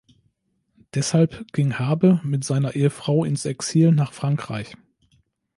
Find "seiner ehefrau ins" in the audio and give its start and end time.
2.43-3.45